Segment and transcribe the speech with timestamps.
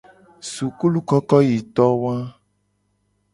[0.51, 2.15] Sukulukokoyitowa.